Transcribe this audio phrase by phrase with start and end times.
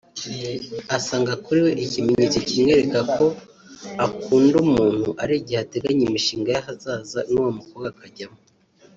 [0.97, 3.25] Asanga kuri we ikimenyetso kimwereka ko
[4.05, 8.39] akunda umuntu ari igihe ateganya imishinga y’ahazaza n’uwo mukobwa akajyamo